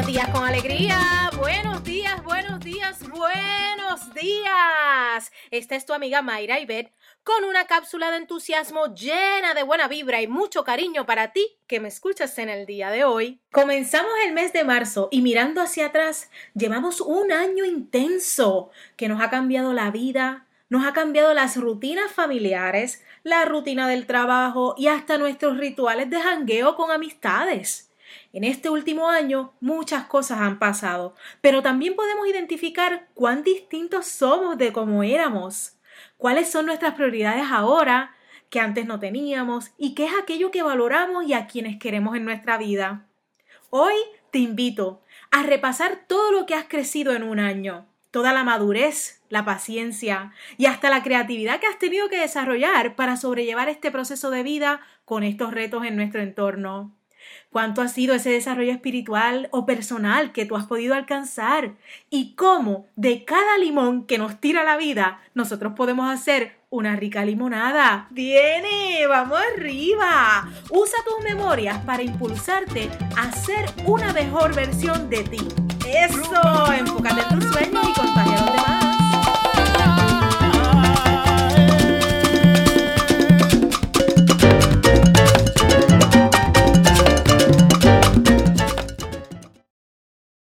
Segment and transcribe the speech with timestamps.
[0.00, 1.30] Buenos días con alegría.
[1.36, 5.30] Buenos días, buenos días, buenos días.
[5.50, 6.90] Esta es tu amiga Mayra Ibet
[7.22, 11.80] con una cápsula de entusiasmo llena de buena vibra y mucho cariño para ti que
[11.80, 13.42] me escuchas en el día de hoy.
[13.52, 19.20] Comenzamos el mes de marzo y mirando hacia atrás, llevamos un año intenso que nos
[19.20, 24.86] ha cambiado la vida, nos ha cambiado las rutinas familiares, la rutina del trabajo y
[24.86, 27.89] hasta nuestros rituales de jangueo con amistades.
[28.32, 34.58] En este último año muchas cosas han pasado, pero también podemos identificar cuán distintos somos
[34.58, 35.76] de cómo éramos,
[36.16, 38.14] cuáles son nuestras prioridades ahora
[38.50, 42.24] que antes no teníamos y qué es aquello que valoramos y a quienes queremos en
[42.24, 43.06] nuestra vida.
[43.70, 43.94] Hoy
[44.30, 49.22] te invito a repasar todo lo que has crecido en un año, toda la madurez,
[49.28, 54.30] la paciencia y hasta la creatividad que has tenido que desarrollar para sobrellevar este proceso
[54.30, 56.92] de vida con estos retos en nuestro entorno
[57.50, 61.74] cuánto ha sido ese desarrollo espiritual o personal que tú has podido alcanzar
[62.08, 67.24] y cómo de cada limón que nos tira la vida nosotros podemos hacer una rica
[67.24, 68.06] limonada.
[68.10, 69.06] ¡Viene!
[69.08, 70.48] ¡Vamos arriba!
[70.70, 75.48] Usa tus memorias para impulsarte a ser una mejor versión de ti.
[75.86, 76.72] ¡Eso!
[76.72, 77.50] ¡Enfócate en tus